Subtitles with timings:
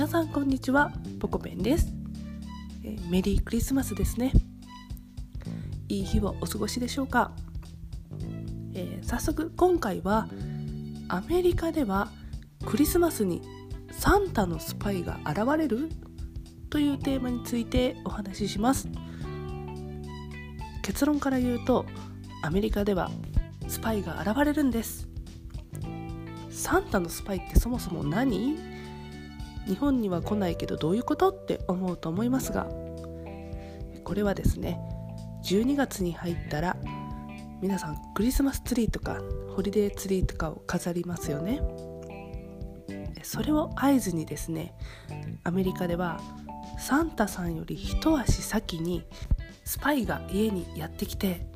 [0.00, 1.92] 皆さんこんにちはポコペンです、
[2.82, 4.32] え、メリークリスマスですね。
[5.90, 7.32] いい日をお過ごしでしょうか、
[8.72, 10.26] えー、早速今回は
[11.08, 12.08] アメリカでは
[12.64, 13.42] クリスマスに
[13.92, 15.90] サンタのスパイが現れる？
[16.70, 18.88] というテーマについてお話しします。
[20.80, 21.84] 結論から言うと
[22.42, 23.10] アメリカでは
[23.68, 25.06] スパイが現れるんです。
[26.48, 28.79] サンタのスパイってそもそも何？
[29.70, 32.66] 日本には来ないけどどういうことって思うと思いますが
[34.02, 34.80] これはですね
[35.44, 36.76] 12月に入ったら
[37.62, 39.20] 皆さんクリスマスツリーとか
[39.54, 41.60] ホリデーツリーとかを飾りますよね。
[43.22, 44.74] それを合図にですね
[45.44, 46.20] アメリカでは
[46.78, 49.04] サンタさんより一足先に
[49.64, 51.46] スパイが家にやってきて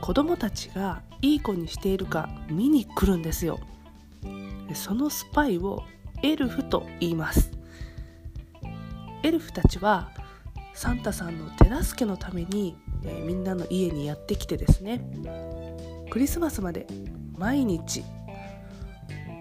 [0.00, 3.60] 子供たちがいい子にしているか見に来るんですよ。
[4.72, 5.82] そのスパイを
[6.22, 7.50] エルフと言います。
[9.22, 10.10] エルフたちは
[10.74, 15.00] サンタさんの手助けのために、えー、みんなの家にやってきてですね
[16.10, 16.86] クリスマスまで
[17.36, 18.04] 毎日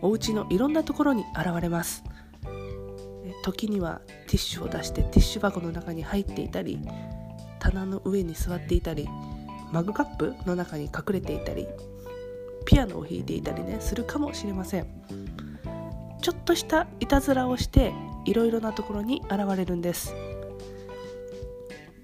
[0.01, 2.03] お家のいろんなところに現れます。
[3.43, 6.79] 時にはティッシュを出してティッシュ箱の中に入っていたり
[7.59, 9.07] 棚の上に座っていたり
[9.71, 11.67] マグカップの中に隠れていたり
[12.65, 15.36] ピアノを弾いていたりねするかもしれません。
[16.27, 17.93] ちょっとしたいたずらをして
[18.25, 20.13] いろいろなところに現れるんです。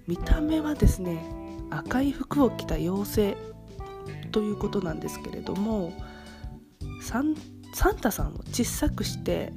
[0.08, 1.22] 見た目はですね
[1.70, 3.38] 赤い服を着た妖精
[4.32, 5.92] ということなんですけれども
[7.02, 7.36] サン
[7.74, 9.52] サンタさんを小さくして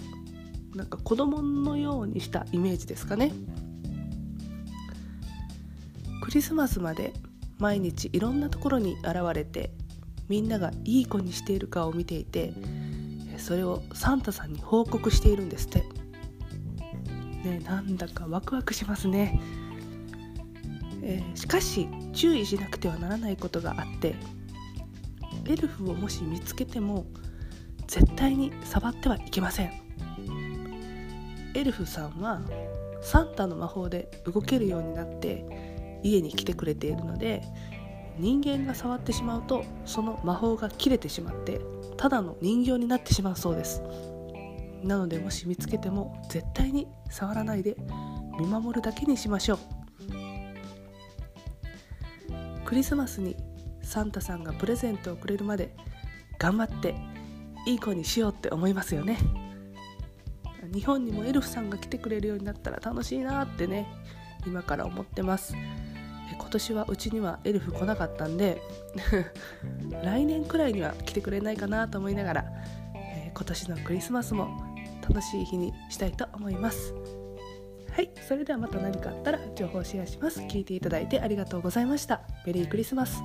[0.74, 3.32] なんか子供のようにしたイメージですかね。
[6.24, 7.12] クリスマスまで
[7.60, 9.70] 毎日いろんなところに現れて
[10.28, 12.52] みんながいい子にしているかを見ていて
[13.38, 15.84] それをサンタさんに報告しているんですって。
[17.44, 19.40] ねなんだかワクワクしますね、
[21.02, 24.16] えー、しかし注意しなくてはならないことがあって
[25.48, 27.06] エルフをもし見つけても
[27.86, 29.86] 絶対に触ってはいけません。
[31.54, 32.42] エルフさんは
[33.00, 37.42] サンタの魔法で動けるようになって家に来てくれているので
[38.18, 41.60] 人間が触ってしまうとその魔法が切れてしまって
[41.96, 43.82] ただの人形になってしまうそうです。
[44.82, 47.76] なのでもし見つけても絶対に触らないで
[48.38, 49.58] 見守るだけにしましょう。
[52.64, 53.36] クリスマスに
[53.82, 55.74] サンタさんがプレゼントをくれるまで
[56.38, 56.94] 頑張って
[57.66, 59.18] いい子にしようって思いますよね。
[60.72, 63.86] 日本にもエルフさんが来てくれるようになったら楽しいなってね
[64.46, 65.54] 今から思ってます。
[66.34, 68.60] 今年はうちにはエルフ来なかったんで
[70.02, 72.44] 来年くらいには来てくれないかなと思いながら、
[72.94, 74.48] えー、今年のクリスマスも
[75.08, 76.94] 楽しい日にしたいと思います。
[77.90, 80.40] はいそれではまた何かあったら情報シェアします。
[80.40, 82.20] 聞いていただいてありがとうございました。
[82.44, 83.22] メリークリスマス。